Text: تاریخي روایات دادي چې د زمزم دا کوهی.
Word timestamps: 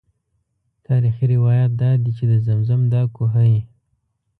تاریخي 0.87 1.25
روایات 1.35 1.71
دادي 1.81 2.11
چې 2.17 2.23
د 2.31 2.33
زمزم 2.47 2.81
دا 2.93 3.03
کوهی. 3.15 3.55